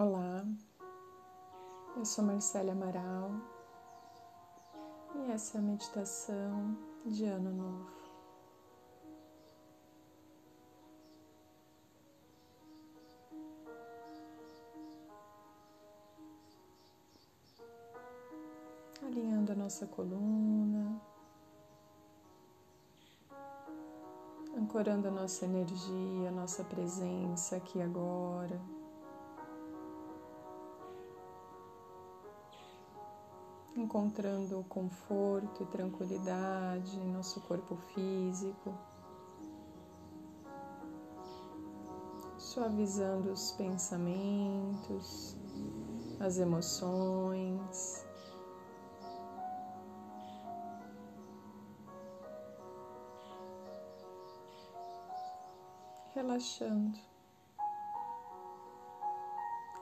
Olá, 0.00 0.46
eu 1.96 2.04
sou 2.04 2.22
Marcela 2.22 2.70
Amaral 2.70 3.32
e 5.16 5.32
essa 5.32 5.58
é 5.58 5.60
a 5.60 5.64
meditação 5.64 6.78
de 7.04 7.24
Ano 7.24 7.50
Novo. 7.50 7.90
Alinhando 19.04 19.50
a 19.50 19.56
nossa 19.56 19.84
coluna, 19.88 21.02
ancorando 24.56 25.08
a 25.08 25.10
nossa 25.10 25.44
energia, 25.44 26.28
a 26.28 26.30
nossa 26.30 26.62
presença 26.62 27.56
aqui 27.56 27.82
agora. 27.82 28.77
Encontrando 33.78 34.64
conforto 34.68 35.62
e 35.62 35.66
tranquilidade 35.66 36.98
em 36.98 37.12
nosso 37.12 37.40
corpo 37.42 37.76
físico, 37.94 38.74
suavizando 42.36 43.30
os 43.30 43.52
pensamentos, 43.52 45.36
as 46.20 46.38
emoções. 46.38 48.06
Relaxando 56.14 56.98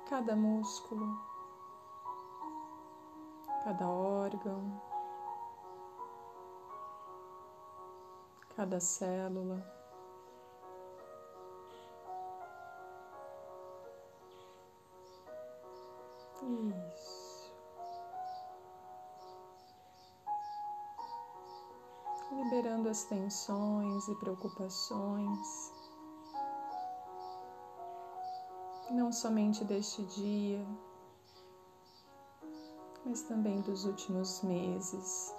cada 0.08 0.36
músculo 0.36 1.35
cada 3.66 3.88
órgão, 3.88 4.80
cada 8.54 8.78
célula. 8.78 9.60
Isso. 16.94 17.52
Liberando 22.30 22.88
as 22.88 23.02
tensões 23.02 24.06
e 24.06 24.14
preocupações, 24.14 25.72
não 28.92 29.10
somente 29.10 29.64
deste 29.64 30.04
dia, 30.04 30.64
mas 33.06 33.22
também 33.22 33.60
dos 33.60 33.84
últimos 33.84 34.42
meses. 34.42 35.32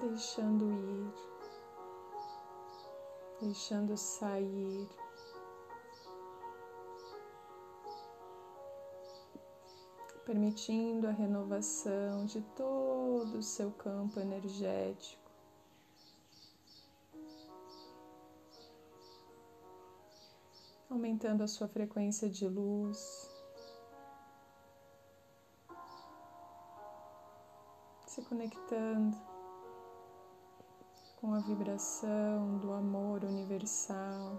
Deixando 0.00 0.64
ir, 0.64 1.12
deixando 3.42 3.96
sair. 3.96 4.88
Permitindo 10.24 11.06
a 11.08 11.10
renovação 11.10 12.24
de 12.24 12.40
todo 12.56 13.38
o 13.38 13.42
seu 13.42 13.70
campo 13.72 14.18
energético. 14.20 15.29
Aumentando 21.00 21.42
a 21.42 21.48
sua 21.48 21.66
frequência 21.66 22.28
de 22.28 22.46
luz, 22.46 23.30
se 28.06 28.20
conectando 28.20 29.16
com 31.16 31.32
a 31.32 31.38
vibração 31.38 32.58
do 32.58 32.70
amor 32.72 33.24
universal. 33.24 34.38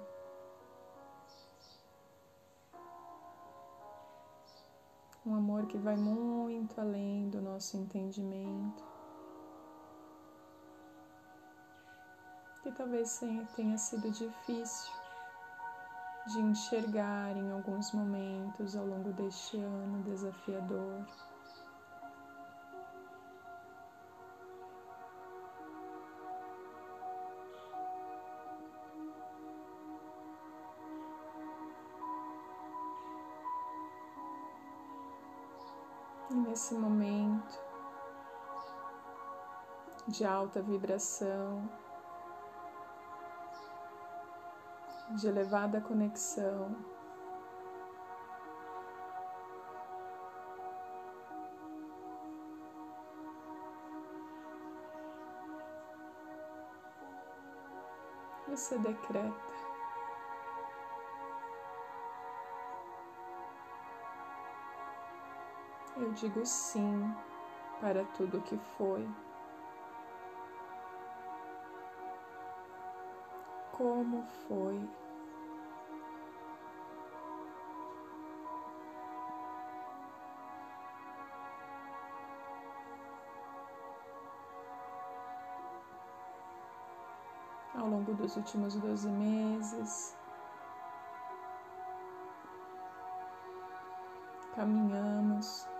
Um 5.25 5.33
amor 5.33 5.65
que 5.65 5.79
vai 5.79 5.95
muito 5.97 6.79
além 6.79 7.27
do 7.31 7.41
nosso 7.41 7.75
entendimento. 7.75 8.83
Que 12.61 12.71
talvez 12.71 13.19
tenha 13.55 13.77
sido 13.79 14.11
difícil 14.11 15.00
de 16.27 16.39
enxergar 16.39 17.35
em 17.35 17.51
alguns 17.51 17.91
momentos 17.91 18.75
ao 18.75 18.85
longo 18.85 19.11
deste 19.13 19.59
ano 19.59 20.03
desafiador. 20.03 21.05
E 36.29 36.33
nesse 36.33 36.73
momento 36.75 37.59
de 40.07 40.23
alta 40.23 40.61
vibração, 40.61 41.69
de 45.15 45.27
elevada 45.27 45.81
conexão. 45.81 46.75
Você 58.47 58.77
decreta. 58.79 59.51
Eu 65.97 66.11
digo 66.13 66.45
sim 66.45 67.15
para 67.79 68.03
tudo 68.05 68.39
o 68.39 68.41
que 68.41 68.57
foi. 68.77 69.07
Como 73.81 74.21
foi? 74.47 74.79
ao 87.73 87.87
longo 87.87 88.13
dos 88.13 88.35
últimos 88.37 88.75
12 88.75 89.09
meses. 89.09 90.15
Caminhamos. 94.55 95.70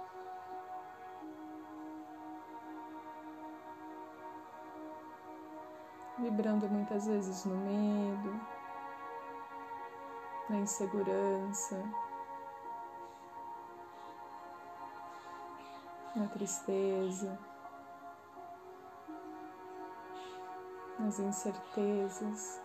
Vibrando 6.21 6.69
muitas 6.69 7.07
vezes 7.07 7.45
no 7.45 7.57
medo, 7.57 8.39
na 10.49 10.57
insegurança, 10.57 11.83
na 16.16 16.28
tristeza. 16.28 17.37
nas 21.01 21.19
incertezas. 21.19 22.61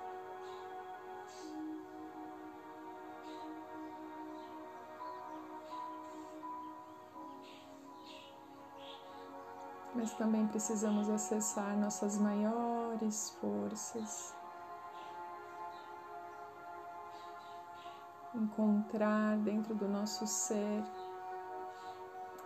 Mas 9.95 10.13
também 10.13 10.47
precisamos 10.47 11.09
acessar 11.09 11.77
nossas 11.79 12.19
maiores 12.19 12.76
forças, 13.41 14.35
encontrar 18.35 19.37
dentro 19.39 19.75
do 19.75 19.89
nosso 19.89 20.27
ser 20.27 20.83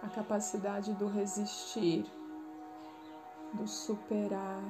a 0.03 0.09
capacidade 0.09 0.95
do 0.95 1.09
resistir, 1.09 2.05
do 3.53 3.67
superar 3.67 4.63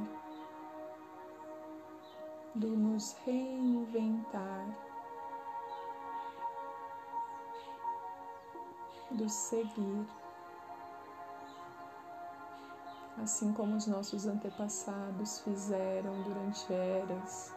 do 2.54 2.76
nos 2.76 3.12
reinventar, 3.24 4.66
do 9.10 9.28
seguir 9.28 10.06
assim 13.22 13.52
como 13.52 13.76
os 13.76 13.86
nossos 13.86 14.26
antepassados 14.26 15.40
fizeram 15.40 16.22
durante 16.22 16.72
eras, 16.72 17.54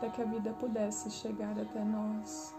para 0.00 0.10
que 0.10 0.20
a 0.20 0.24
vida 0.24 0.52
pudesse 0.54 1.10
chegar 1.10 1.58
até 1.58 1.84
nós. 1.84 2.54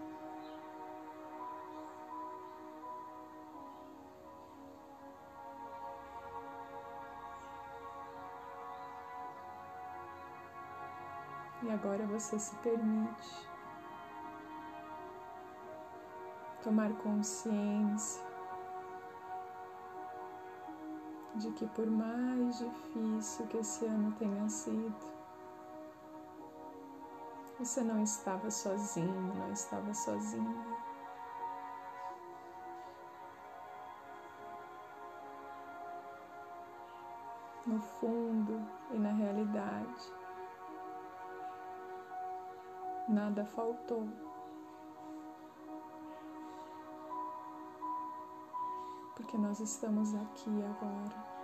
E 11.62 11.70
agora 11.70 12.06
você 12.06 12.38
se 12.38 12.54
permite 12.56 13.48
tomar 16.62 16.92
consciência 16.94 18.33
de 21.34 21.50
que, 21.52 21.66
por 21.66 21.86
mais 21.86 22.58
difícil 22.58 23.46
que 23.48 23.58
esse 23.58 23.84
ano 23.86 24.12
tenha 24.18 24.48
sido, 24.48 25.14
você 27.58 27.82
não 27.82 28.02
estava 28.02 28.50
sozinho, 28.50 29.34
não 29.34 29.52
estava 29.52 29.92
sozinha. 29.94 30.84
No 37.66 37.80
fundo 37.80 38.60
e 38.92 38.98
na 38.98 39.10
realidade, 39.12 40.12
nada 43.08 43.44
faltou. 43.46 44.06
Porque 49.34 49.48
nós 49.48 49.58
estamos 49.58 50.14
aqui 50.14 50.62
agora. 50.62 51.34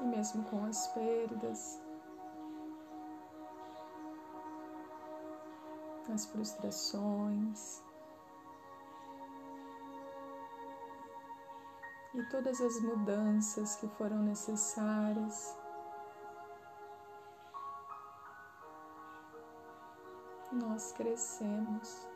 E 0.00 0.04
mesmo 0.04 0.42
com 0.50 0.64
as 0.64 0.88
perdas, 0.88 1.80
as 6.12 6.26
frustrações, 6.26 7.80
e 12.14 12.22
todas 12.24 12.60
as 12.60 12.80
mudanças 12.80 13.76
que 13.76 13.88
foram 13.88 14.18
necessárias. 14.18 15.56
Nós 20.52 20.92
crescemos. 20.92 22.11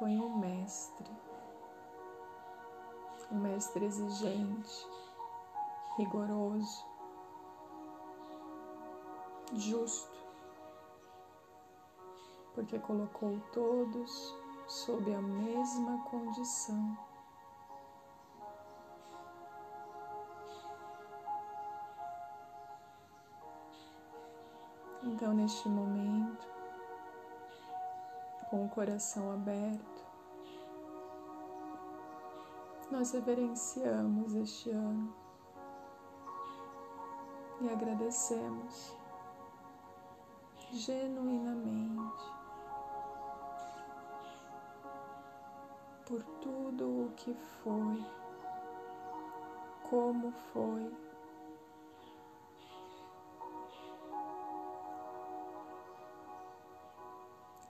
Foi 0.00 0.18
um 0.18 0.38
mestre, 0.38 1.10
um 3.30 3.38
mestre 3.38 3.84
exigente, 3.84 4.88
rigoroso, 5.98 6.86
justo, 9.52 10.18
porque 12.54 12.78
colocou 12.78 13.38
todos 13.52 14.34
sob 14.66 15.14
a 15.14 15.20
mesma 15.20 16.02
condição. 16.04 16.96
Então, 25.02 25.34
neste 25.34 25.68
momento, 25.68 26.49
com 28.50 28.64
o 28.64 28.68
coração 28.68 29.32
aberto, 29.32 30.04
nós 32.90 33.12
reverenciamos 33.12 34.34
este 34.34 34.70
ano 34.70 35.14
e 37.60 37.68
agradecemos 37.68 38.96
genuinamente 40.72 42.24
por 46.06 46.20
tudo 46.40 47.06
o 47.06 47.12
que 47.14 47.32
foi, 47.34 48.04
como 49.88 50.32
foi. 50.52 51.09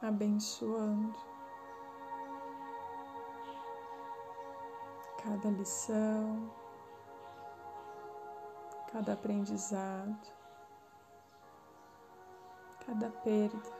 Abençoando 0.02 1.19
cada 5.23 5.50
lição, 5.50 6.50
cada 8.91 9.12
aprendizado, 9.12 10.32
cada 12.87 13.11
perda, 13.11 13.70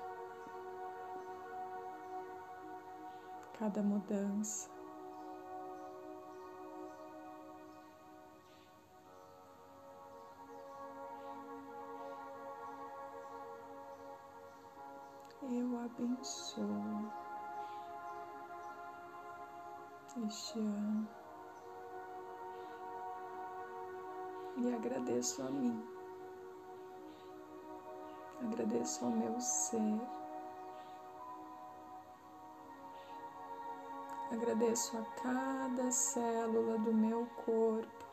cada 3.59 3.83
mudança. 3.83 4.80
Eu 15.43 15.79
abençoo 15.85 17.11
este 20.27 20.59
ano. 20.59 21.09
E 24.57 24.75
agradeço 24.75 25.43
a 25.43 25.51
mim, 25.51 25.83
agradeço 28.43 29.05
ao 29.05 29.11
meu 29.11 29.41
ser, 29.41 30.01
agradeço 34.31 34.99
a 34.99 35.03
cada 35.23 35.91
célula 35.91 36.79
do 36.79 36.93
meu 36.93 37.27
corpo 37.47 38.10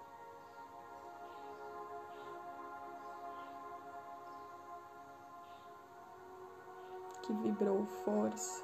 que 7.27 7.34
vibrou 7.34 7.86
força, 8.05 8.63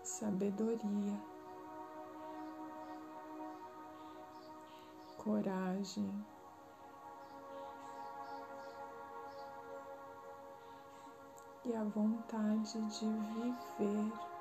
sabedoria, 0.00 1.20
coragem. 5.16 6.24
E 11.64 11.74
a 11.74 11.82
vontade 11.82 12.80
de 12.80 13.06
viver. 13.76 14.37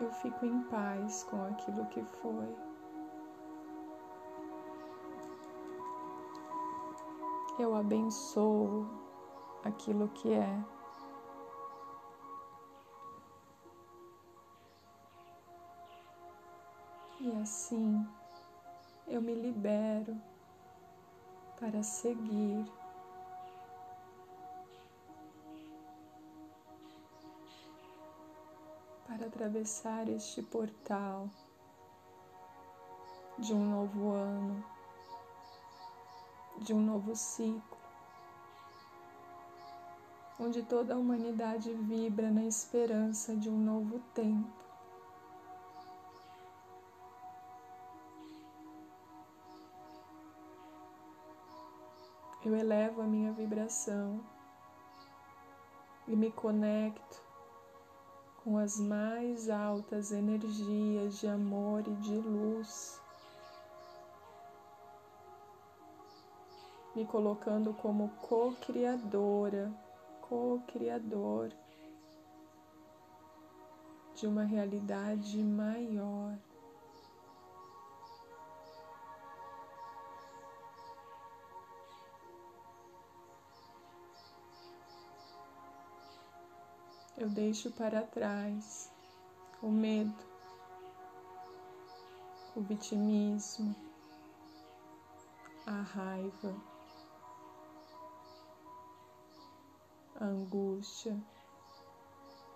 Eu 0.00 0.10
fico 0.12 0.44
em 0.44 0.62
paz 0.64 1.24
com 1.24 1.42
aquilo 1.46 1.86
que 1.86 2.02
foi. 2.02 2.56
Eu 7.58 7.74
abençoo 7.74 8.86
aquilo 9.64 10.08
que 10.08 10.32
é. 10.32 10.64
E 17.18 17.32
assim 17.42 18.06
eu 19.08 19.22
me 19.22 19.34
libero 19.34 20.16
para 21.58 21.82
seguir. 21.82 22.64
Atravessar 29.36 30.08
este 30.08 30.42
portal 30.42 31.28
de 33.38 33.52
um 33.52 33.70
novo 33.70 34.12
ano, 34.12 34.64
de 36.62 36.72
um 36.72 36.80
novo 36.80 37.14
ciclo, 37.14 37.76
onde 40.40 40.62
toda 40.62 40.94
a 40.94 40.96
humanidade 40.96 41.70
vibra 41.74 42.30
na 42.30 42.44
esperança 42.44 43.36
de 43.36 43.50
um 43.50 43.58
novo 43.58 44.00
tempo. 44.14 44.64
Eu 52.42 52.56
elevo 52.56 53.02
a 53.02 53.04
minha 53.04 53.32
vibração 53.32 54.24
e 56.08 56.16
me 56.16 56.30
conecto 56.30 57.25
com 58.46 58.58
as 58.58 58.78
mais 58.78 59.50
altas 59.50 60.12
energias 60.12 61.18
de 61.18 61.26
amor 61.26 61.82
e 61.84 61.94
de 61.94 62.14
luz, 62.14 63.02
me 66.94 67.04
colocando 67.04 67.74
como 67.74 68.08
co-criadora, 68.22 69.68
co-criador 70.20 71.50
de 74.14 74.28
uma 74.28 74.44
realidade 74.44 75.42
maior. 75.42 76.15
Eu 87.26 87.30
deixo 87.30 87.72
para 87.72 88.02
trás 88.02 88.88
o 89.60 89.68
medo, 89.68 90.14
o 92.54 92.60
vitimismo, 92.60 93.74
a 95.66 95.80
raiva, 95.82 96.54
a 100.20 100.24
angústia, 100.24 101.20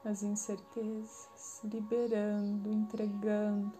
as 0.04 0.22
incertezas, 0.22 1.60
liberando, 1.64 2.70
entregando 2.70 3.76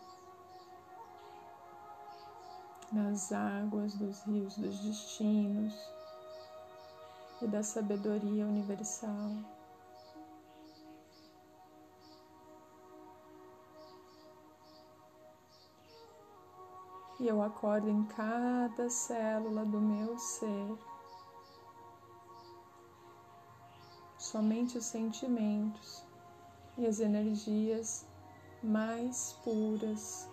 nas 2.91 3.31
águas 3.31 3.95
dos 3.95 4.25
rios 4.25 4.57
dos 4.57 4.81
destinos 4.81 5.73
e 7.41 7.47
da 7.47 7.63
sabedoria 7.63 8.45
universal. 8.45 9.60
E 17.21 17.29
eu 17.29 17.43
acordo 17.43 17.87
em 17.87 18.03
cada 18.05 18.89
célula 18.89 19.63
do 19.67 19.79
meu 19.79 20.19
ser. 20.19 20.79
Somente 24.17 24.79
os 24.79 24.87
sentimentos 24.87 26.03
e 26.79 26.87
as 26.87 26.99
energias 26.99 28.07
mais 28.63 29.35
puras. 29.45 30.27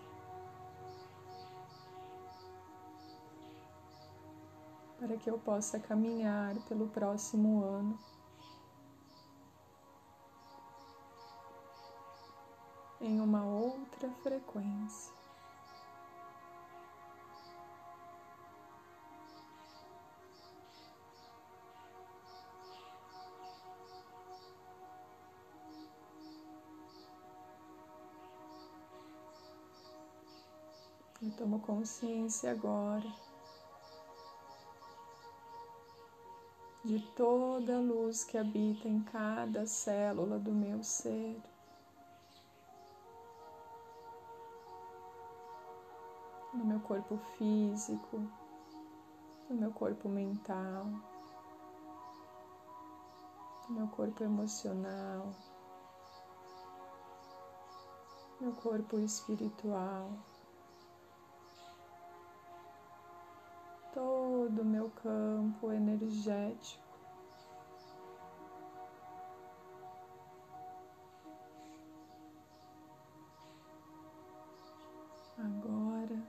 Para 4.98 5.17
que 5.17 5.29
eu 5.29 5.38
possa 5.38 5.77
caminhar 5.79 6.56
pelo 6.70 6.88
próximo 6.88 7.63
ano. 7.63 8.00
Em 13.01 13.20
uma 13.20 13.46
outra 13.46 14.10
frequência. 14.24 15.17
Eu 31.28 31.36
tomo 31.36 31.60
consciência 31.60 32.50
agora 32.50 33.14
de 36.86 37.02
toda 37.18 37.76
a 37.76 37.82
luz 37.82 38.24
que 38.24 38.38
habita 38.38 38.88
em 38.88 39.02
cada 39.02 39.68
célula 39.68 40.40
do 40.40 40.54
meu 40.54 40.82
ser. 40.82 41.38
No 46.54 46.64
meu 46.64 46.80
corpo 46.80 47.18
físico, 47.38 48.22
no 49.50 49.56
meu 49.58 49.72
corpo 49.74 50.08
mental, 50.08 50.86
no 53.68 53.76
meu 53.76 53.88
corpo 53.90 54.24
emocional, 54.24 55.36
no 58.40 58.48
meu 58.48 58.56
corpo 58.56 58.98
espiritual. 59.00 60.10
Todo 64.48 64.62
o 64.62 64.66
meu 64.66 64.89
campo 64.89 65.74
energético. 65.74 66.82
Agora 75.38 76.24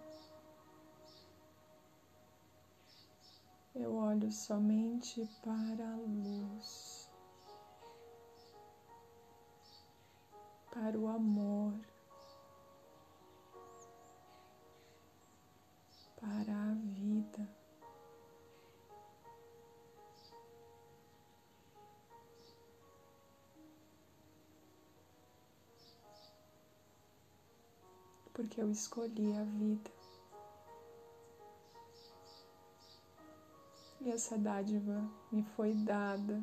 eu 3.76 3.94
olho 3.94 4.32
somente 4.32 5.25
para 5.44 5.84
a 5.84 5.96
luz, 5.96 7.08
para 10.72 10.98
o 10.98 11.06
amor. 11.06 11.72
para 16.20 16.52
a 16.52 16.75
vida. 16.75 17.57
Porque 28.38 28.61
eu 28.61 28.71
escolhi 28.71 29.37
a 29.37 29.42
vida. 29.42 29.90
E 34.00 34.11
essa 34.11 34.38
dádiva 34.38 35.11
me 35.33 35.42
foi 35.42 35.75
dada 35.75 36.40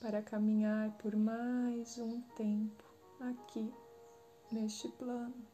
para 0.00 0.22
caminhar 0.22 0.90
por 0.92 1.14
mais 1.14 1.98
um 1.98 2.22
tempo 2.34 2.82
aqui 3.20 3.70
neste 4.50 4.88
plano. 4.88 5.46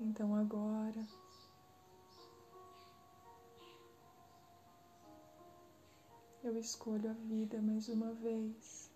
Então 0.00 0.34
agora 0.34 1.06
eu 6.58 6.60
escolho 6.60 7.08
a 7.08 7.12
vida 7.12 7.62
mais 7.62 7.88
uma 7.88 8.12
vez 8.14 8.90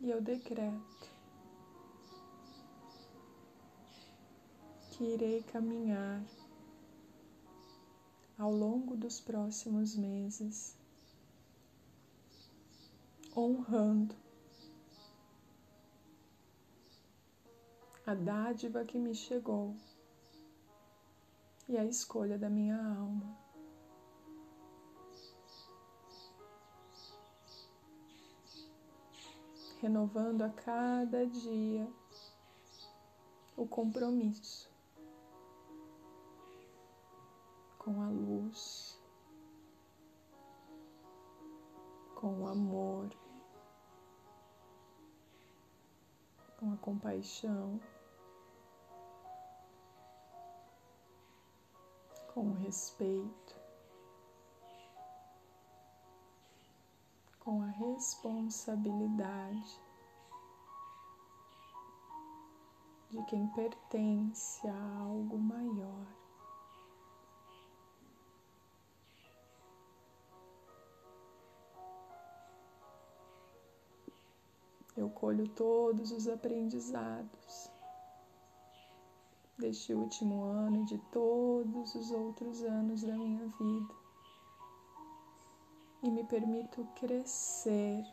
e 0.00 0.08
eu 0.08 0.18
decreto 0.22 1.10
que 4.90 5.04
irei 5.04 5.42
caminhar 5.42 6.24
ao 8.38 8.50
longo 8.50 8.96
dos 8.96 9.20
próximos 9.20 9.94
meses 9.94 10.74
honrando 13.36 14.16
a 18.06 18.14
dádiva 18.14 18.86
que 18.86 18.98
me 18.98 19.14
chegou 19.14 19.76
e 21.68 21.76
a 21.76 21.84
escolha 21.84 22.38
da 22.38 22.48
minha 22.48 22.82
alma. 22.82 23.41
Renovando 29.82 30.42
a 30.42 30.48
cada 30.48 31.26
dia 31.26 31.86
o 33.56 33.66
compromisso 33.66 34.70
com 37.78 38.00
a 38.00 38.08
luz, 38.08 38.98
com 42.14 42.42
o 42.42 42.48
amor 42.48 43.10
com 46.62 46.72
a 46.72 46.76
compaixão, 46.76 47.80
com 52.32 52.50
o 52.50 52.52
respeito, 52.52 53.61
com 57.44 57.60
a 57.60 57.66
responsabilidade 57.66 59.80
de 63.10 63.22
quem 63.24 63.48
pertence 63.48 64.66
a 64.68 64.98
algo 65.00 65.36
maior. 65.38 66.06
Eu 74.96 75.10
colho 75.10 75.48
todos 75.48 76.12
os 76.12 76.28
aprendizados 76.28 77.72
deste 79.58 79.92
último 79.92 80.44
ano 80.44 80.82
e 80.82 80.84
de 80.84 80.98
todos 81.10 81.96
os 81.96 82.12
outros 82.12 82.62
anos 82.62 83.02
da 83.02 83.16
minha 83.16 83.48
vida 83.58 84.01
e 86.02 86.10
me 86.10 86.24
permito 86.24 86.84
crescer. 86.96 88.04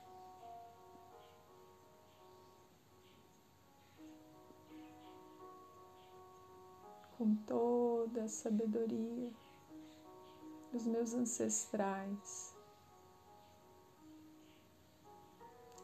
Com 7.17 7.35
toda 7.45 8.23
a 8.23 8.29
sabedoria 8.29 9.31
dos 10.71 10.85
meus 10.85 11.13
ancestrais, 11.13 12.55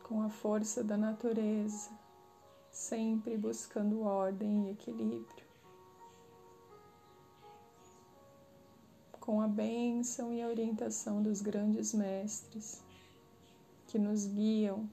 com 0.03 0.21
a 0.21 0.29
força 0.29 0.83
da 0.83 0.95
natureza, 0.95 1.89
sempre 2.71 3.35
buscando 3.35 4.03
ordem 4.03 4.67
e 4.67 4.71
equilíbrio, 4.71 5.44
com 9.25 9.41
a 9.41 9.47
bênção 9.47 10.31
e 10.31 10.41
a 10.41 10.47
orientação 10.47 11.21
dos 11.21 11.41
grandes 11.41 11.93
mestres 11.93 12.83
que 13.87 13.97
nos 13.97 14.25
guiam 14.25 14.87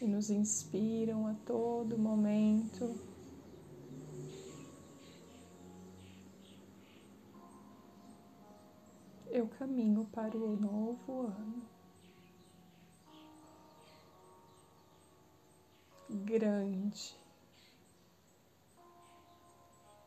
e 0.00 0.06
nos 0.06 0.30
inspiram 0.30 1.26
a 1.26 1.34
todo 1.46 1.98
momento 1.98 2.94
eu 9.32 9.48
caminho 9.48 10.04
para 10.12 10.36
o 10.36 10.56
novo 10.56 11.22
ano. 11.22 11.62
Grande, 16.10 17.16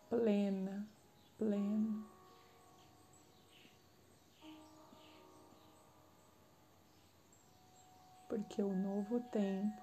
plena, 0.07 0.87
pleno. 1.45 2.03
Porque 8.27 8.61
o 8.63 8.75
novo 8.75 9.19
tempo 9.31 9.81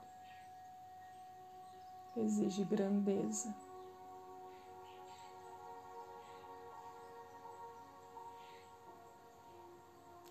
exige 2.17 2.65
grandeza. 2.65 3.55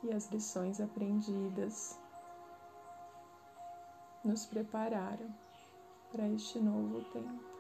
e 0.03 0.11
as 0.11 0.31
lições 0.31 0.81
aprendidas 0.81 1.95
nos 4.23 4.47
prepararam 4.47 5.29
para 6.11 6.27
este 6.27 6.59
novo 6.59 7.03
tempo. 7.11 7.50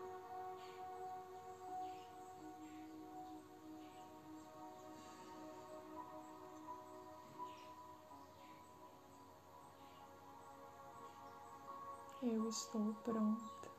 Estou 12.51 12.93
pronta. 13.05 13.71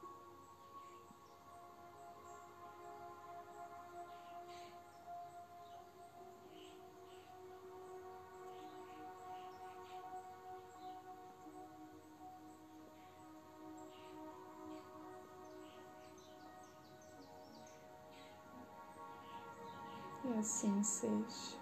E 20.25 20.39
assim 20.39 20.83
seja. 20.83 21.61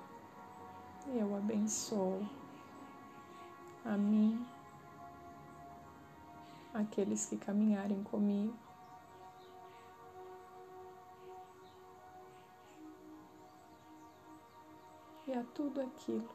Eu 1.13 1.37
abençoo 1.37 2.25
a 3.85 3.97
mim, 3.97 4.47
aqueles 6.81 7.27
que 7.27 7.37
caminharem 7.37 8.03
comigo. 8.05 8.57
E 15.27 15.33
a 15.33 15.45
tudo 15.55 15.81
aquilo 15.81 16.29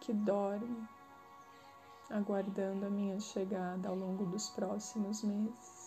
que 0.00 0.12
dorme, 0.12 0.88
aguardando 2.10 2.86
a 2.86 2.90
minha 2.90 3.18
chegada 3.18 3.88
ao 3.88 3.96
longo 3.96 4.24
dos 4.26 4.48
próximos 4.50 5.22
meses. 5.24 5.84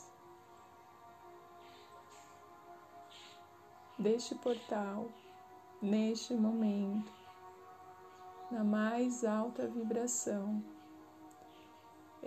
deste 3.97 4.35
portal, 4.35 5.09
neste 5.81 6.33
momento, 6.35 7.11
na 8.51 8.63
mais 8.63 9.25
alta 9.25 9.67
vibração, 9.67 10.63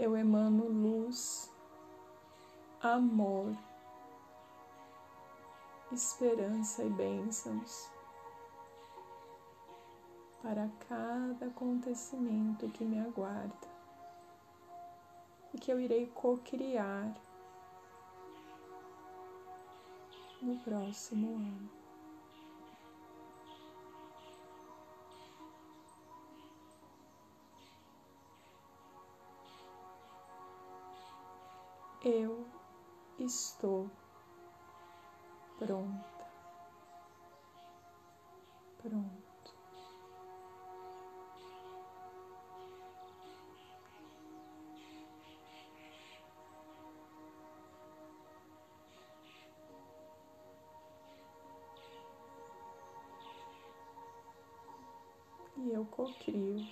eu 0.00 0.16
emano 0.16 0.66
luz, 0.66 1.52
amor, 2.80 3.54
esperança 5.92 6.82
e 6.82 6.88
bênçãos 6.88 7.92
para 10.40 10.70
cada 10.88 11.48
acontecimento 11.48 12.66
que 12.70 12.82
me 12.82 12.98
aguarda 12.98 13.68
e 15.52 15.58
que 15.58 15.70
eu 15.70 15.78
irei 15.78 16.06
co-criar 16.06 17.14
no 20.40 20.56
próximo 20.60 21.36
ano. 21.36 21.79
Eu 32.02 32.46
estou 33.18 33.90
pronta, 35.58 36.26
pronto. 38.78 39.20
e 55.58 55.72
eu 55.72 55.84
cocrio 55.84 56.66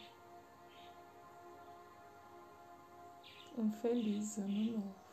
um 3.58 3.70
feliz 3.70 4.38
ano 4.38 4.64
novo. 4.72 5.07